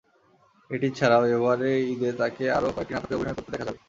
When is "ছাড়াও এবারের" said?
0.97-1.77